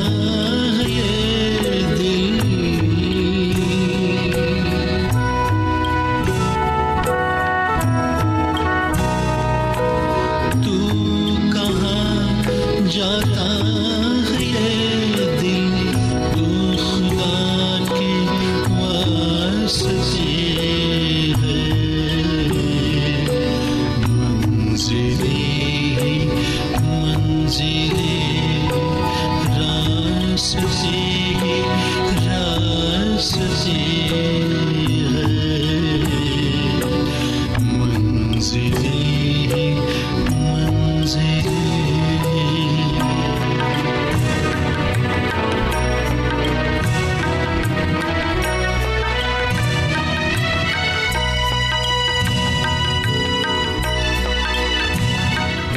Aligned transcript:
love. 0.00 0.31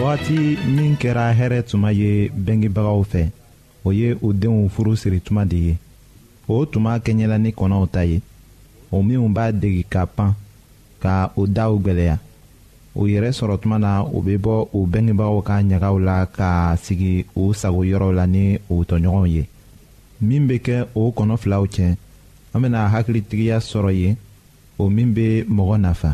wagati 0.05 0.53
min 0.75 0.93
kɛra 1.01 1.33
hɛrɛ 1.33 1.63
tuma 1.65 1.89
ye 1.91 2.29
bengebagaw 2.29 3.01
fɛ 3.11 3.21
o 3.83 3.89
ye 3.91 4.13
u 4.21 4.29
denw 4.41 4.69
furu 4.69 4.93
siri 4.95 5.17
tuma 5.19 5.45
de 5.49 5.57
ye 5.65 5.73
o 6.47 6.61
tuma 6.69 6.93
kɛɲɛla 7.01 7.37
ni 7.41 7.49
kɔnɔw 7.49 7.89
ta 7.91 8.05
ye 8.05 8.21
o 8.93 9.01
minw 9.01 9.25
b'a 9.33 9.49
degi 9.51 9.81
ka 9.89 10.05
pan 10.05 10.35
ka 11.01 11.33
o 11.35 11.47
daw 11.49 11.73
gwɛlɛya 11.81 12.17
o 12.95 13.07
yɛrɛ 13.09 13.31
sɔrɔ 13.33 13.57
tuma 13.59 13.79
na 13.81 14.03
u 14.05 14.21
be 14.21 14.37
bɔ 14.37 14.67
u 14.77 14.85
bengebagaw 14.85 15.41
ka 15.41 15.57
ɲagaw 15.65 15.97
la 15.99 16.17
ka 16.37 16.77
sigi 16.85 17.25
u 17.35 17.49
sagoyɔrɔw 17.63 18.11
la 18.13 18.25
ni 18.27 18.45
u 18.69 18.83
tɔɲɔgɔnw 18.85 19.27
ye 19.33 19.43
min 20.21 20.45
be 20.47 20.59
kɛ 20.65 20.85
o 20.95 21.09
kɔnɔ 21.17 21.37
filaw 21.41 21.65
cɛ 21.65 21.95
an 22.53 22.61
bena 22.61 22.87
hakilitigiya 22.93 23.57
sɔrɔ 23.57 23.91
ye 24.01 24.15
o 24.77 24.87
min 24.87 25.13
be 25.17 25.27
mɔgɔ 25.49 25.79
nafa 25.81 26.13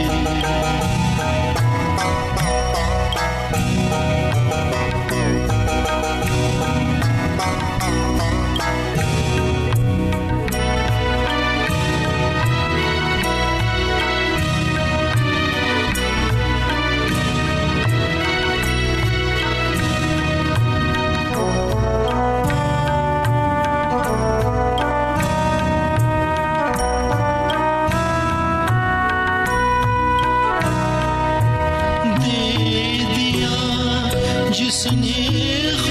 снег 34.71 35.90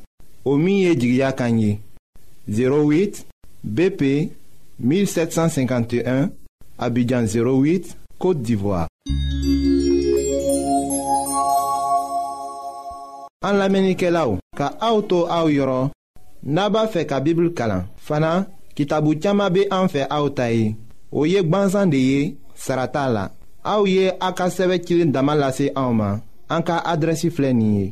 Omiye 0.45 0.95
Jigya 0.95 1.31
Kanyi 1.31 1.79
08 2.49 3.25
BP 3.63 4.01
1751 4.79 6.29
Abidjan 6.79 7.25
08 7.29 7.95
Kote 8.17 8.41
Divoa 8.41 8.87
An 13.43 13.57
la 13.57 13.67
menike 13.69 14.09
la 14.11 14.25
ou 14.29 14.37
Ka 14.57 14.71
auto 14.85 15.25
a 15.29 15.43
ou 15.45 15.49
yoron 15.53 15.91
Naba 16.43 16.87
fe 16.89 17.05
ka 17.09 17.19
bibil 17.21 17.51
kalan 17.57 17.85
Fana 18.01 18.47
ki 18.77 18.87
tabu 18.89 19.13
tiyama 19.17 19.49
be 19.53 19.67
an 19.69 19.89
fe 19.91 20.05
a 20.09 20.21
ou 20.25 20.33
tayi 20.33 20.73
Ou 21.13 21.29
yek 21.29 21.49
banzan 21.53 21.93
de 21.93 22.01
ye 22.01 22.19
Sarata 22.57 23.05
la 23.09 23.29
A 23.63 23.77
ou 23.81 23.85
ye 23.85 24.09
akaseve 24.19 24.81
kilin 24.81 25.13
damalase 25.13 25.69
a 25.75 25.85
ou 25.85 25.93
man 25.97 26.21
An 26.51 26.65
ka 26.65 26.81
adresi 26.85 27.29
flenye 27.33 27.91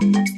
Bye. 0.00 0.37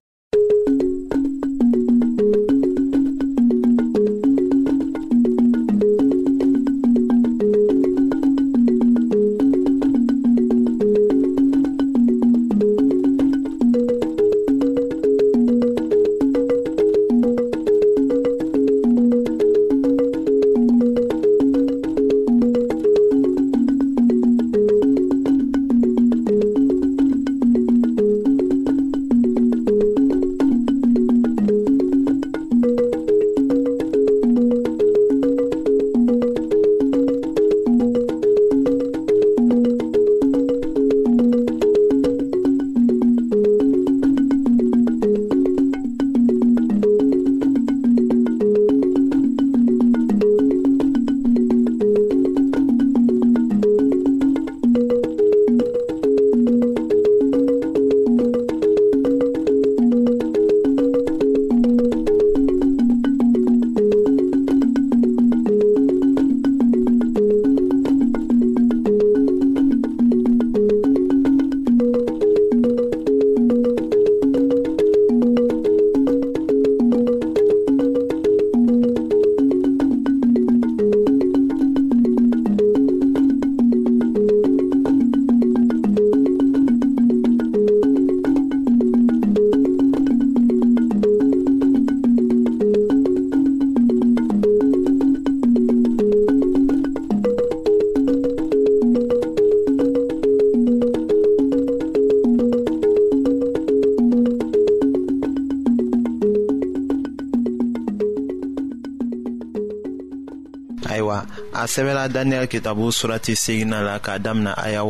ayiwa 111.01 111.25
a 111.53 111.65
sɛbɛla 111.67 112.07
daniyɛli 112.13 112.47
kitabu 112.47 112.91
surati 112.93 113.35
segina 113.35 113.81
la 113.81 113.99
k'a 113.99 114.19
damina 114.19 114.53
aya 114.57 114.83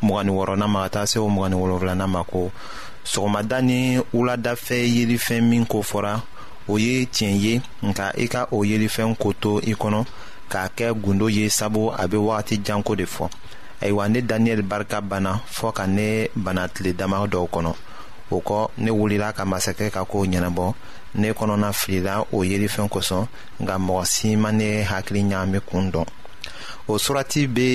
mugani 0.00 0.30
wɔrɔna 0.30 0.66
ma 0.70 0.84
ka 0.86 0.90
taa 0.90 1.04
se 1.06 1.18
o 1.18 1.26
mugani 1.28 1.54
wolonfilana 1.58 2.06
ma 2.06 2.22
ko 2.24 2.50
sɔgɔmada 3.04 3.58
ni 3.62 3.98
wuladafɛ 4.14 4.78
yelifɛn 4.96 5.42
min 5.42 5.66
ko 5.66 5.82
fɔra 5.82 6.22
o 6.68 6.76
ye 6.78 7.06
tiɲɛ 7.06 7.36
ye 7.44 7.54
nka 7.82 8.14
i 8.16 8.26
ka 8.28 8.46
o 8.52 8.62
yelifɛn 8.64 9.16
ko 9.18 9.32
to 9.32 9.58
i 9.60 9.74
kɔnɔ 9.74 10.04
k'a 10.50 10.68
kɛ 10.76 10.88
gundo 11.02 11.26
ye 11.28 11.48
sabu 11.50 11.90
a 11.90 12.06
be 12.08 12.16
wagati 12.16 12.62
janko 12.62 12.94
de 12.94 13.04
fɔ 13.06 13.28
ayiwa 13.80 14.08
ne 14.10 14.20
daniyɛli 14.22 14.62
barika 14.68 15.00
banna 15.02 15.40
fɔɔ 15.50 15.72
ka 15.74 15.86
ne 15.86 16.28
bana 16.36 16.68
tile 16.68 16.92
dama 16.94 17.26
dɔw 17.26 17.48
kɔnɔ 17.50 17.74
o 18.34 18.38
kɔ 18.48 18.60
ne 18.82 18.90
wulila 18.98 19.28
ka 19.36 19.42
masakɛ 19.50 19.86
ka 19.94 20.00
kow 20.10 20.22
ɲɛnabɔ 20.32 20.66
ne 21.20 21.28
kɔnɔna 21.38 21.68
filila 21.80 22.14
o 22.36 22.42
yelifɛn 22.50 22.88
kosɔn 22.94 23.24
nka 23.62 23.74
mɔgɔ 23.86 24.04
si 24.12 24.28
ma 24.42 24.50
ne 24.60 24.68
hakili 24.90 25.20
ɲagami 25.30 25.60
kun 25.68 25.84
dɔn 25.94 26.04
o 26.88 26.98
surati 27.04 27.42
be 27.54 27.70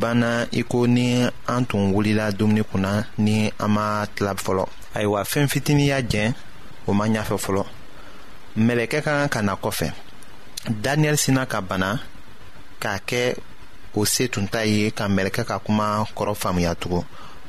banna 0.00 0.32
i 0.52 0.62
ko 0.62 0.86
ni 0.86 1.08
an 1.46 1.64
tun 1.68 1.84
wulila 1.94 2.24
dumuni 2.38 2.62
kunna 2.70 2.92
ni 3.18 3.52
an 3.64 3.68
ma 3.74 3.84
tila 4.14 4.32
fɔlɔ 4.44 4.64
ayiwa 4.94 5.20
fɛn 5.32 5.48
fitinin 5.52 5.86
y'a 5.92 6.00
jɛn 6.12 6.32
o 6.86 6.92
ma 6.92 7.04
ɲafɛ 7.06 7.36
fɔlɔ 7.46 7.64
mɛlɛkɛ 8.66 9.02
ka 9.04 9.12
kan 9.28 9.28
ka 9.28 9.40
na 9.42 9.54
kɔfɛ 9.56 9.88
daniyɛli 10.84 11.16
sina 11.18 11.46
ka 11.46 11.60
bana 11.60 12.00
k'a 12.80 12.98
kɛ 13.08 13.36
o 13.94 14.04
se 14.04 14.28
tun 14.28 14.46
ta 14.48 14.60
ye 14.64 14.90
ka 14.90 15.06
mɛlɛkɛ 15.08 15.44
ka 15.46 15.58
kuma 15.58 16.06
kɔrɔ 16.16 16.34
faamuya 16.42 16.74
tugun 16.74 17.04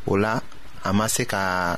o 0.05 0.15
la 0.17 0.39
a 0.83 0.93
ma 0.93 1.07
se 1.07 1.23
ka 1.25 1.77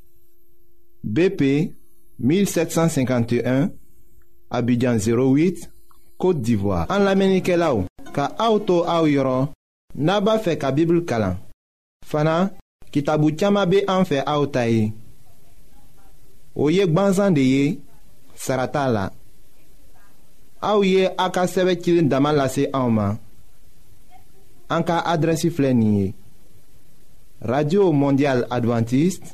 BP 1.03 1.73
1751, 2.19 3.69
Abidjan 4.51 4.97
08, 4.97 5.69
Kote 6.21 6.41
d'Ivoire 6.41 6.85
An 6.91 6.99
la 7.05 7.15
menike 7.17 7.55
la 7.57 7.71
ou 7.73 7.85
Ka 8.13 8.27
aoutou 8.37 8.83
aou 8.85 9.09
yoron 9.09 9.47
Naba 9.97 10.35
fe 10.43 10.53
ka 10.61 10.69
bibl 10.75 10.99
kalan 11.09 11.39
Fana, 12.05 12.51
ki 12.93 13.01
tabou 13.07 13.33
tchama 13.33 13.63
be 13.65 13.81
anfe 13.89 14.21
aoutaye 14.21 14.91
Ou 16.53 16.69
yek 16.69 16.93
banzan 16.93 17.33
de 17.33 17.41
ye 17.47 17.65
Sarata 18.37 18.85
la 18.91 19.07
Aou 20.61 20.85
ye 20.85 21.09
a 21.17 21.31
ka 21.33 21.47
seve 21.49 21.79
kilin 21.81 22.11
daman 22.11 22.37
lase 22.37 22.67
aouman 22.73 23.17
An 24.71 24.85
ka 24.85 25.01
adresi 25.01 25.49
flenye 25.49 26.11
Radio 27.41 27.89
Mondial 27.95 28.45
Adventiste 28.53 29.33